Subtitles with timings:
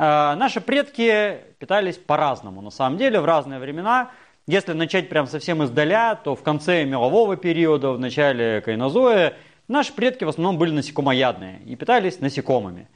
[0.00, 4.10] Наши предки питались по-разному, на самом деле, в разные времена.
[4.46, 9.34] Если начать прям совсем издаля, то в конце мелового периода, в начале кайнозоя,
[9.68, 12.88] наши предки в основном были насекомоядные и питались насекомыми.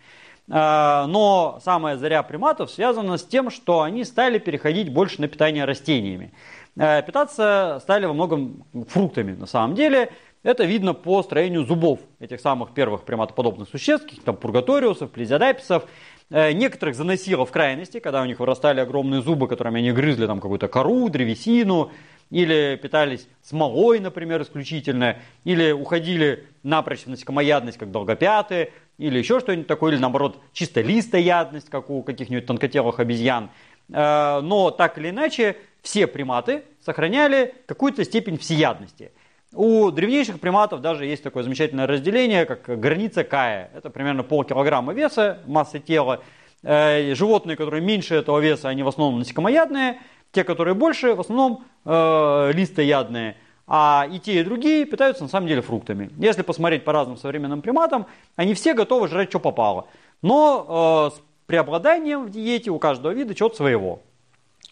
[0.46, 6.32] Но самая заря приматов связана с тем, что они стали переходить больше на питание растениями.
[6.74, 10.10] Питаться стали во многом фруктами на самом деле–
[10.44, 15.86] это видно по строению зубов этих самых первых приматоподобных существ, там пургаториусов, плезиодаписов.
[16.30, 20.40] Э, некоторых заносило в крайности, когда у них вырастали огромные зубы, которыми они грызли там
[20.40, 21.92] какую-то кору, древесину,
[22.30, 29.66] или питались смолой, например, исключительно, или уходили напрочь в насекомоядность, как долгопятые, или еще что-нибудь
[29.66, 33.50] такое, или наоборот чисто листоядность, как у каких-нибудь тонкотелых обезьян.
[33.90, 39.12] Э, но так или иначе, все приматы сохраняли какую-то степень всеядности–
[39.54, 43.70] у древнейших приматов даже есть такое замечательное разделение, как граница Кая.
[43.74, 46.20] Это примерно полкилограмма веса, массы тела.
[46.62, 50.00] Э, животные, которые меньше этого веса, они в основном насекомоядные.
[50.32, 53.36] Те, которые больше, в основном э, листоядные.
[53.66, 56.10] А и те, и другие питаются на самом деле фруктами.
[56.18, 59.86] Если посмотреть по разным современным приматам, они все готовы жрать, что попало.
[60.20, 64.00] Но э, с преобладанием в диете у каждого вида чего-то своего.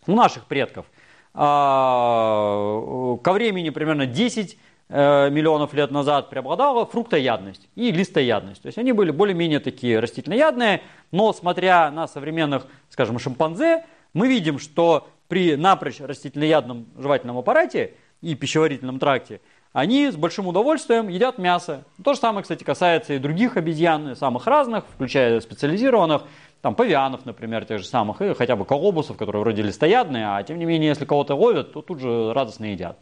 [0.07, 0.87] У наших предков
[1.35, 8.61] э, ко времени примерно 10 Э, миллионов лет назад преобладала фруктоядность и листоядность.
[8.61, 14.59] То есть они были более-менее такие растительноядные, но смотря на современных, скажем, шимпанзе, мы видим,
[14.59, 19.41] что при напрочь растительноядном жевательном аппарате и пищеварительном тракте
[19.73, 21.85] они с большим удовольствием едят мясо.
[22.05, 26.25] То же самое, кстати, касается и других обезьян, самых разных, включая специализированных,
[26.63, 30.59] там павианов, например, тех же самых, и хотя бы колобусов, которые вроде листоядные, а тем
[30.59, 32.99] не менее, если кого-то ловят, то тут же радостно едят.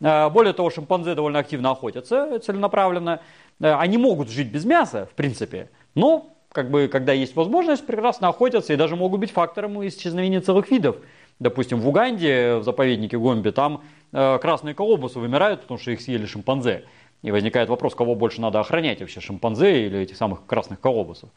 [0.00, 3.20] Э, более того, шимпанзе довольно активно охотятся целенаправленно.
[3.60, 8.28] Э, они могут жить без мяса, в принципе, но как бы, когда есть возможность, прекрасно
[8.28, 10.96] охотятся и даже могут быть фактором исчезновения целых видов.
[11.40, 13.82] Допустим, в Уганде, в заповеднике Гомби, там
[14.12, 16.84] э, красные колобусы вымирают, потому что их съели шимпанзе.
[17.22, 21.30] И возникает вопрос, кого больше надо охранять вообще, шимпанзе или этих самых красных колобусов.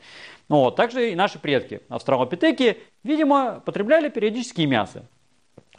[0.47, 0.75] Ну, вот.
[0.75, 5.05] Также и наши предки, австралопитеки, видимо, потребляли периодически мясо.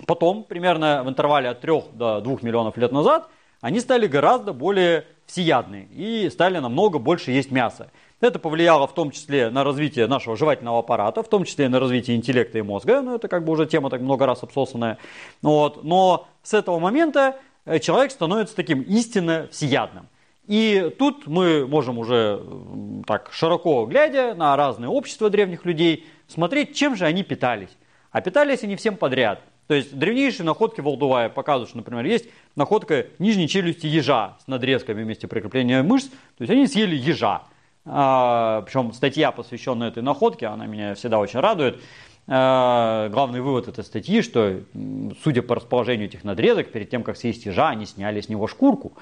[0.07, 3.29] Потом, примерно в интервале от 3 до 2 миллионов лет назад,
[3.61, 7.91] они стали гораздо более всеядны и стали намного больше есть мясо.
[8.21, 11.81] Это повлияло в том числе на развитие нашего жевательного аппарата, в том числе и на
[11.81, 13.03] развитие интеллекта и мозга.
[13.03, 14.99] Ну, это как бы уже тема так много раз обсосанная.
[15.43, 15.85] Вот.
[15.85, 17.37] Но с этого момента
[17.81, 20.09] человек становится таким истинно всеядным.
[20.47, 22.43] И тут мы можем уже
[23.07, 27.71] так широко глядя на разные общества древних людей, смотреть, чем же они питались.
[28.11, 29.41] А питались они всем подряд–
[29.73, 35.03] то есть древнейшие находки Волдувая показывают, что, например, есть находка нижней челюсти ежа с надрезками
[35.03, 36.09] вместе прикрепления мышц.
[36.09, 37.45] То есть они съели ежа.
[37.85, 41.81] А, причем статья, посвященная этой находке, она меня всегда очень радует.
[42.29, 44.61] А, главный вывод этой статьи, что,
[45.23, 48.93] судя по расположению этих надрезок, перед тем, как съесть ежа, они сняли с него шкурку.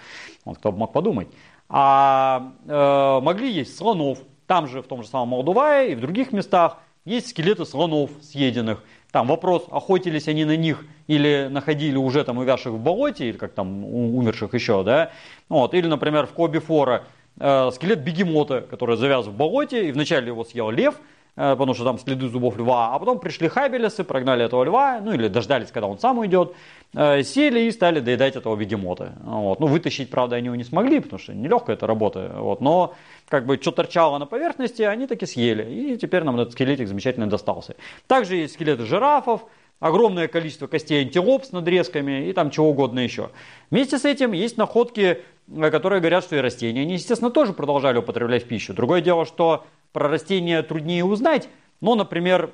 [0.45, 1.29] Вот кто бы мог подумать.
[1.69, 4.19] А э, могли есть слонов.
[4.47, 8.83] Там же, в том же самом Молдувае и в других местах, есть скелеты слонов съеденных.
[9.13, 13.53] Там вопрос, охотились они на них или находили уже там увязших в болоте, или как
[13.53, 15.11] там умерших еще, да.
[15.49, 15.75] Вот.
[15.75, 17.05] Или, например, в Коби Фора
[17.39, 21.85] э, скелет бегемота, который завяз в болоте, и вначале его съел лев, э, потому что
[21.85, 25.87] там следы зубов льва, а потом пришли хабелесы, прогнали этого льва, ну или дождались, когда
[25.87, 26.55] он сам уйдет,
[26.95, 29.15] э, сели и стали доедать этого бегемота.
[29.23, 29.61] Вот.
[29.61, 32.61] Ну, вытащить, правда, они его не смогли, потому что нелегкая эта работа, вот.
[32.61, 32.95] но
[33.29, 35.93] как бы что торчало на поверхности, они таки съели.
[35.93, 37.77] И теперь нам этот скелетик замечательно достался.
[38.07, 39.43] Также есть скелеты жирафов,
[39.79, 43.31] огромное количество костей антилоп с надрезками и там чего угодно еще.
[43.71, 47.99] Вместе с этим есть находки, э, которые говорят, что и растения, они, естественно, тоже продолжали
[47.99, 48.75] употреблять в пищу.
[48.75, 51.49] Другое дело, что про растения труднее узнать,
[51.81, 52.53] но, например,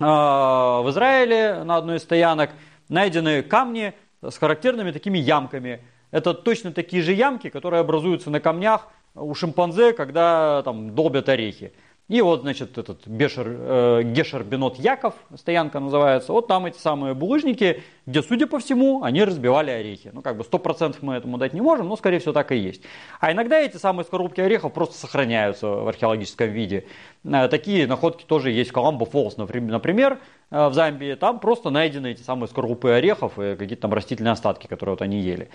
[0.00, 2.50] э, в Израиле на одной из стоянок
[2.88, 5.82] найдены камни с характерными такими ямками.
[6.10, 11.72] Это точно такие же ямки, которые образуются на камнях у шимпанзе, когда там долбят орехи.
[12.08, 17.12] И вот, значит, этот Бешер, э, Гешер Бенот Яков, стоянка называется, вот там эти самые
[17.12, 20.10] булыжники, где, судя по всему, они разбивали орехи.
[20.14, 22.80] Ну, как бы 100% мы этому дать не можем, но, скорее всего, так и есть.
[23.20, 26.86] А иногда эти самые скорлупки орехов просто сохраняются в археологическом виде.
[27.24, 30.18] Э, такие находки тоже есть в Коламбо Фолс, например,
[30.50, 31.14] э, в Замбии.
[31.14, 35.20] Там просто найдены эти самые скорлупы орехов и какие-то там растительные остатки, которые вот они
[35.20, 35.50] ели.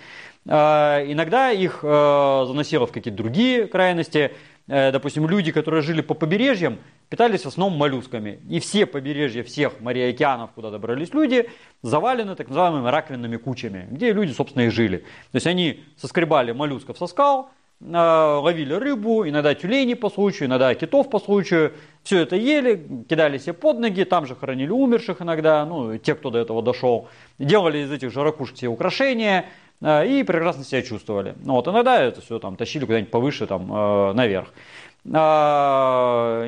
[0.46, 4.32] Э, иногда их заносило в какие-то другие крайности.
[4.66, 6.78] Э, допустим, люди, которые жили по побережьям,
[7.10, 8.40] питались в основном моллюсками.
[8.48, 11.48] И все побережья всех морей океанов, куда добрались люди,
[11.82, 14.98] завалены так называемыми раковинными кучами, где люди, собственно, и жили.
[15.32, 17.50] То есть они соскребали моллюсков со скал,
[17.80, 21.74] ловили рыбу, иногда тюленей по случаю, иногда китов по случаю.
[22.02, 26.30] Все это ели, кидали себе под ноги, там же хоронили умерших иногда, ну, те, кто
[26.30, 27.08] до этого дошел.
[27.38, 29.46] Делали из этих же ракушек все украшения
[29.80, 31.34] и прекрасно себя чувствовали.
[31.44, 34.52] Ну, вот, иногда это все там тащили куда-нибудь повыше, там, наверх.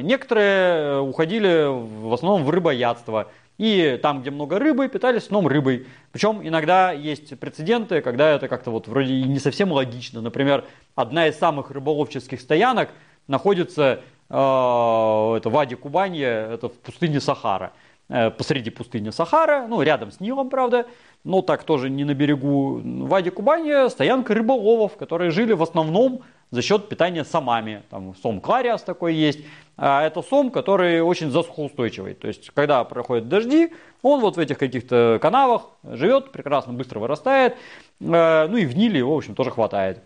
[0.03, 3.29] Некоторые уходили в основном в рыбоядство.
[3.59, 5.87] И там, где много рыбы, питались в основном рыбой.
[6.13, 10.21] Причем иногда есть прецеденты, когда это как-то вот вроде и не совсем логично.
[10.21, 10.65] Например,
[10.95, 12.91] одна из самых рыболовческих стоянок
[13.29, 17.73] находится э, это в Аде Кубанье, это в пустыне Сахара.
[18.09, 20.87] Э, посреди пустыни Сахара, ну рядом с Нилом, правда,
[21.25, 22.81] но так тоже не на берегу.
[22.85, 26.23] В Аде Кубанье стоянка рыболовов, которые жили в основном
[26.53, 27.83] за счет питания самами.
[27.91, 29.41] Там сом Клариас такой есть.
[29.77, 32.15] А это сом, который очень засухоустойчивый.
[32.15, 33.73] То есть, когда проходят дожди,
[34.03, 37.57] он вот в этих каких-то канавах живет, прекрасно, быстро вырастает.
[38.01, 40.01] Э, ну и в Ниле его, в общем, тоже хватает.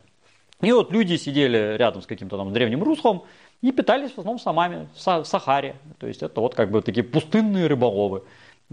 [0.62, 3.25] И вот люди сидели рядом с каким-то там древним руслом
[3.62, 5.77] и питались в основном самами в Сахаре.
[5.99, 8.23] То есть это вот как бы такие пустынные рыболовы.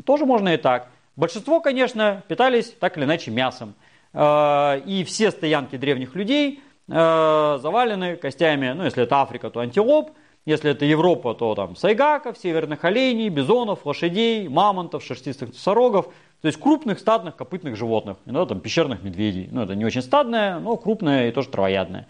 [0.06, 0.89] Тоже можно и так.
[1.16, 3.74] Большинство, конечно, питались так или иначе мясом.
[4.13, 10.12] Э, и все стоянки древних людей Э, завалены костями, ну если это Африка, то антилоп,
[10.45, 16.06] если это Европа, то там сайгаков, северных оленей, бизонов, лошадей, мамонтов, шерстистых носорогов,
[16.42, 19.50] то есть крупных стадных копытных животных, иногда там пещерных медведей.
[19.51, 22.07] Ну это не очень стадное, но крупное и тоже травоядное.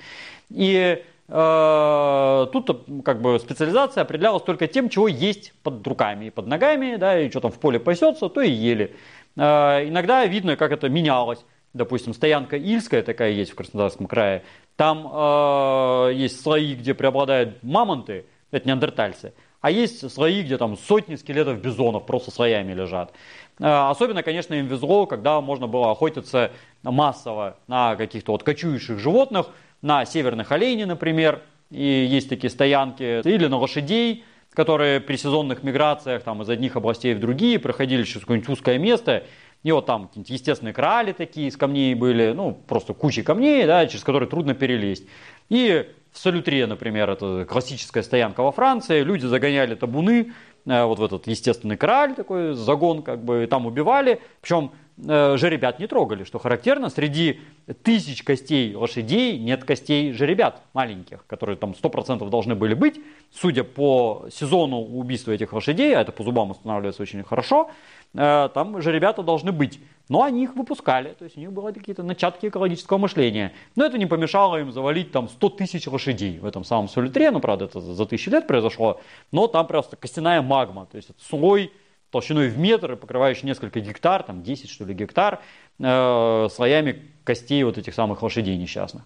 [0.51, 6.95] И тут как бы специализация определялась только тем, чего есть под руками и под ногами,
[6.95, 8.95] да, и что там в поле пасется, то и ели.
[9.35, 11.44] Э, иногда видно, как это менялось
[11.77, 14.44] допустим, стоянка Ильская такая есть в Краснодарском крае,
[14.75, 21.15] там э, есть слои, где преобладают мамонты, это неандертальцы, а есть слои, где там сотни
[21.15, 23.13] скелетов бизонов просто слоями лежат.
[23.59, 26.51] Э, особенно, конечно, им везло, когда можно было охотиться
[26.83, 29.47] массово на каких-то вот кочующих животных,
[29.81, 36.24] на северных оленей, например, и есть такие стоянки, или на лошадей, которые при сезонных миграциях
[36.24, 39.24] там, из одних областей в другие проходили через какое-нибудь узкое место,
[39.63, 43.85] и вот там какие-нибудь естественные крали такие из камней были, ну, просто куча камней, да,
[43.88, 45.06] через которые трудно перелезть.
[45.50, 50.33] И в Салютрие, например, это классическая стоянка во Франции, люди загоняли табуны
[50.65, 54.21] э, вот в этот естественный краль, такой загон, как бы, там убивали.
[54.41, 57.39] Причем жеребят не трогали, что характерно, среди
[57.83, 62.99] тысяч костей лошадей нет костей жеребят маленьких, которые там 100% должны были быть.
[63.31, 67.69] Судя по сезону убийства этих лошадей, а это по зубам устанавливается очень хорошо,
[68.13, 69.79] Э, там же ребята должны быть.
[70.09, 73.51] Но они их выпускали, то есть у них были какие-то начатки экологического мышления.
[73.75, 77.41] Но это не помешало им завалить там 100 тысяч лошадей в этом самом Солитре, ну
[77.41, 79.01] правда это за тысячи лет произошло,
[79.33, 81.73] но там просто костяная магма, то есть это слой
[82.12, 85.42] толщиной в метр, покрывающий несколько гектар, там 10 что ли гектар,
[85.80, 89.04] э, слоями костей вот этих самых лошадей несчастных.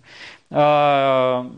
[0.50, 1.50] Э,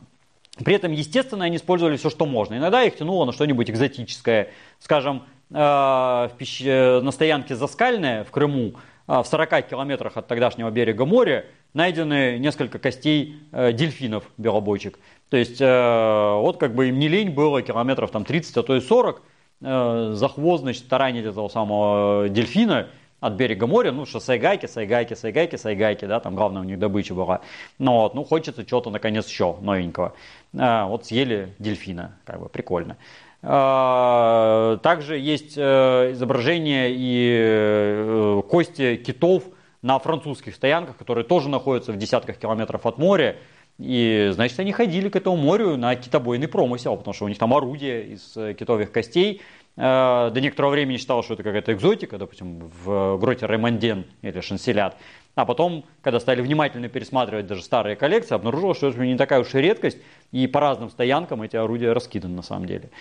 [0.64, 2.56] при этом, естественно, они использовали все, что можно.
[2.56, 4.50] Иногда их тянуло на что-нибудь экзотическое.
[4.80, 5.24] Скажем,
[5.54, 6.64] Э, в пищ...
[6.64, 8.74] На стоянке Заскальная в Крыму,
[9.06, 14.98] в 40 километрах от тогдашнего берега моря, найдены несколько костей дельфинов белобочек.
[15.30, 18.80] То есть вот как бы им не лень было километров там 30, а то и
[18.80, 19.22] 40
[19.64, 22.88] за хвост, значит, таранить этого самого дельфина
[23.22, 27.14] от берега моря, ну, что сайгайки, сайгайки, сайгайки, сайгайки, да, там главное у них добыча
[27.14, 27.40] была.
[27.80, 30.14] Ну, вот, ну, хочется чего-то, наконец, еще новенького.
[30.52, 32.98] Вот съели дельфина, как бы прикольно.
[33.46, 39.44] А, также есть э, изображения и э, кости китов
[39.82, 43.36] на французских стоянках, которые тоже находятся в десятках километров от моря.
[43.80, 47.54] И, значит, они ходили к этому морю на китобойный промысел, потому что у них там
[47.54, 49.42] орудия из э, китовых костей.
[49.76, 54.96] До некоторого времени считал, что это какая-то экзотика, допустим, в гроте Ремонден или Шанселят.
[55.34, 59.52] А потом, когда стали внимательно пересматривать даже старые коллекции, обнаружилось, что это не такая уж
[59.56, 59.98] и редкость,
[60.32, 62.92] и по разным стоянкам эти орудия раскиданы на самом деле.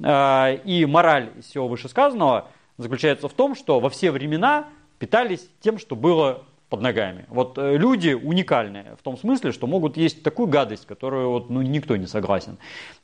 [0.00, 2.48] И мораль всего вышесказанного
[2.78, 7.26] заключается в том, что во все времена питались тем, что было под ногами.
[7.28, 11.60] Вот э, люди уникальные в том смысле, что могут есть такую гадость, которую вот, ну,
[11.60, 12.56] никто не согласен.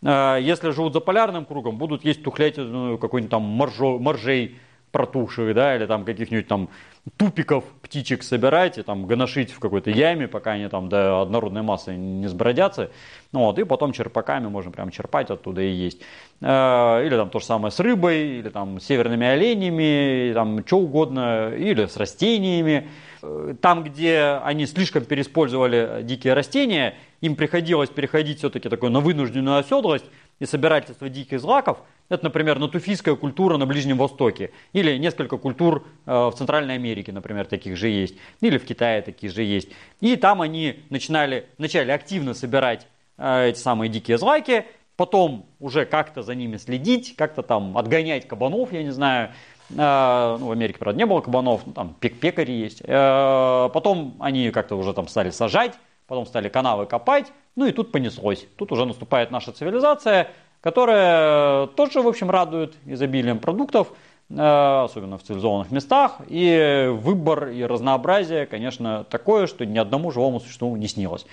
[0.02, 4.56] А, если живут за полярным кругом, будут есть тухлятину какой-нибудь там моржо, моржей
[4.90, 6.68] протухших, да, или там каких-нибудь там
[7.16, 11.94] тупиков птичек собирать и там гоношить в какой-то яме, пока они там до однородной массы
[11.96, 12.90] не сбродятся.
[13.32, 16.00] Ну, вот, и потом черпаками можно прям черпать оттуда и есть.
[16.40, 20.78] Э, или там то же самое с рыбой, или там с северными оленями, там что
[20.78, 22.88] угодно, или с растениями.
[23.22, 29.58] Э, там, где они слишком переиспользовали дикие растения, им приходилось переходить все-таки такой на вынужденную
[29.58, 30.06] оседлость
[30.38, 31.78] и собирательство диких злаков–
[32.08, 34.50] это, например, натуфийская культура на Ближнем Востоке.
[34.72, 38.14] Или несколько культур э, в Центральной Америке, например, таких же есть.
[38.40, 39.68] Или в Китае такие же есть.
[40.00, 42.86] И там они начинали, начали активно собирать
[43.18, 44.64] эти самые дикие злаки,
[44.96, 49.32] потом уже как-то за ними следить, как-то там отгонять кабанов, я не знаю,
[49.70, 52.80] ну, в Америке, правда, не было кабанов, ну, там пек пекари есть.
[52.86, 55.74] Потом они как-то уже там стали сажать,
[56.06, 58.46] потом стали канавы копать, ну и тут понеслось.
[58.56, 63.92] Тут уже наступает наша цивилизация, которая тоже, в общем, радует изобилием продуктов,
[64.30, 66.16] Э, особенно в цивилизованных местах.
[66.28, 71.24] И выбор и разнообразие, конечно, такое, что ни одному живому существу не снилось.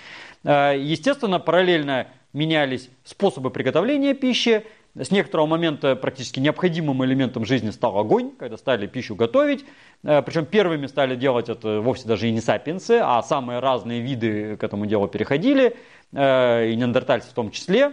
[0.44, 4.64] Э, естественно, параллельно менялись способы приготовления пищи.
[4.98, 9.64] С некоторого момента практически необходимым элементом жизни стал огонь, когда стали пищу готовить.
[10.02, 14.56] Э, Причем первыми стали делать это вовсе даже и не сапиенсы, а самые разные виды
[14.56, 15.76] к этому делу переходили,
[16.12, 17.92] и неандертальцы в том числе.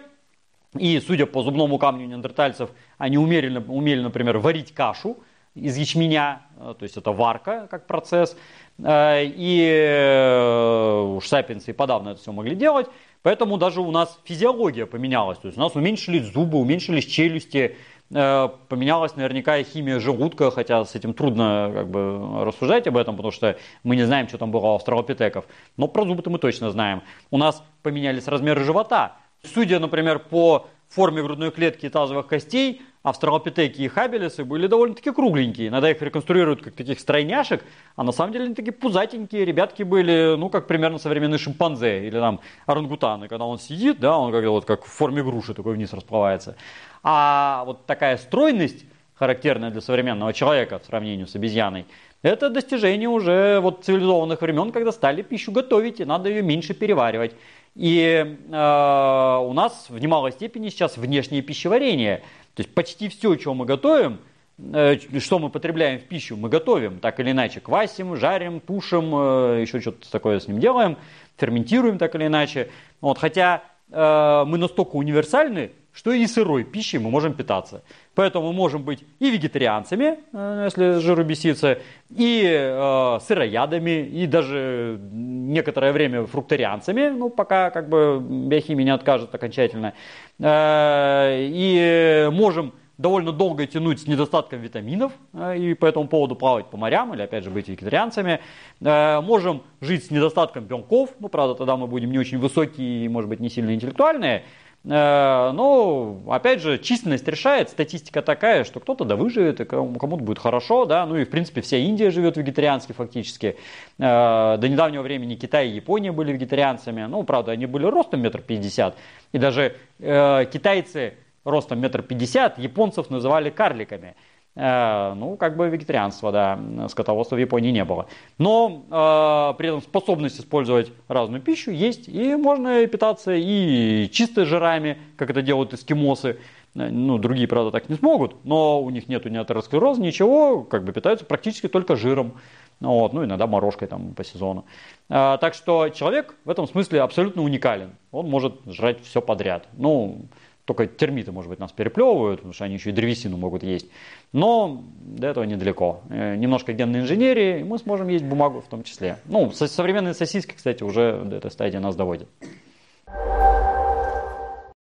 [0.78, 5.18] И, судя по зубному камню неандертальцев, они умели, умели, например, варить кашу
[5.54, 8.36] из ячменя, э, то есть это варка как процесс.
[8.80, 12.88] Э, и э, уж сапиенсы и подавно это все могли делать.
[13.24, 15.40] Поэтому даже у нас физиология поменялась.
[15.40, 17.78] То есть у нас уменьшились зубы, уменьшились челюсти,
[18.10, 23.32] поменялась наверняка и химия желудка, хотя с этим трудно как бы, рассуждать об этом, потому
[23.32, 25.46] что мы не знаем, что там было у австралопитеков.
[25.78, 27.02] Но про зубы-то мы точно знаем.
[27.32, 29.14] У нас поменялись размеры живота.
[29.54, 35.68] Судя, например, по форме грудной клетки и тазовых костей, австралопитеки и хабелесы были довольно-таки кругленькие.
[35.68, 37.64] Иногда их реконструируют как таких стройняшек,
[37.98, 39.44] а на самом деле они такие пузатенькие.
[39.46, 43.28] Ребятки были, ну, как примерно современные шимпанзе или там орангутаны.
[43.28, 46.56] Когда он сидит, да, он как, вот, как в форме груши такой вниз расплывается.
[47.04, 51.86] А вот такая стройность, характерная для современного человека в сравнении с обезьяной,
[52.22, 57.36] это достижение уже вот цивилизованных времен, когда стали пищу готовить, и надо ее меньше переваривать.
[57.76, 62.24] И э, у нас в немалой степени сейчас внешнее пищеварение.
[62.56, 64.20] То есть почти все, что мы готовим,
[64.58, 67.60] э, что мы потребляем в пищу, мы готовим так или иначе.
[67.60, 70.98] Квасим, жарим, тушим, э, еще что-то такое с ним делаем,
[71.38, 72.70] ферментируем так или иначе.
[73.02, 77.84] Вот, хотя э, мы настолько универсальны, что и сырой пищей мы можем питаться.
[78.16, 85.00] Поэтому мы можем быть и вегетарианцами, э, если жиру бесится, и э, сыроядами, и даже
[85.12, 89.94] некоторое время фрукторианцами, ну, пока как бы биохимия не откажет окончательно.
[90.40, 96.68] Э, и можем довольно долго тянуть с недостатком витаминов э, и по этому поводу плавать
[96.68, 98.40] по морям или опять же быть вегетарианцами.
[98.82, 103.08] Э, можем жить с недостатком белков, ну правда тогда мы будем не очень высокие и
[103.10, 104.44] может быть не сильно интеллектуальные,
[104.86, 110.86] Э, ну, опять же, численность решает, статистика такая, что кто-то да выживет, кому-то будет хорошо,
[110.86, 113.56] да, ну и в принципе вся Индия живет вегетариански фактически.
[113.98, 118.42] Э, до недавнего времени Китай и Япония были вегетарианцами, ну, правда, они были ростом метр
[118.42, 118.98] пятьдесят,
[119.32, 121.14] и даже э, китайцы
[121.46, 124.16] ростом метр пятьдесят японцев называли карликами.
[124.56, 128.06] Э, ну, как бы вегетарианства, да, скотоводства в Японии не было.
[128.38, 135.00] Но э, при этом способность использовать разную пищу есть, и можно питаться и чисто жирами,
[135.18, 136.38] как это делают эскимосы.
[136.76, 140.84] Э, ну, другие, правда, так не смогут, но у них нету ни атеросклероза, ничего, как
[140.84, 142.34] бы питаются практически только жиром.
[142.80, 144.66] Вот, ну, иногда морожкой там по сезону.
[145.10, 147.92] А, так что человек в этом смысле абсолютно уникален.
[148.12, 149.68] Он может жрать все подряд.
[149.74, 150.26] Ну,
[150.66, 153.88] только термиты, может быть, нас переплевывают, потому что они еще и древесину могут есть.
[154.32, 156.02] Но до этого недалеко.
[156.10, 159.18] Э, немножко генной инженерии, и мы сможем есть бумагу в том числе.
[159.26, 162.30] Ну, современные сосиски, кстати, уже до этой стадии нас доводят.